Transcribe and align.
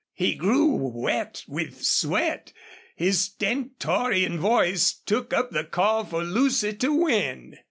He 0.15 0.33
grew 0.33 0.65
wet 0.75 1.43
with 1.47 1.83
sweat. 1.83 2.53
His 2.95 3.19
stentorian 3.21 4.39
voice 4.39 4.93
took 4.93 5.31
up 5.31 5.51
the 5.51 5.63
call 5.63 6.05
for 6.05 6.23
Lucy 6.23 6.73
to 6.77 6.91
win. 6.91 7.55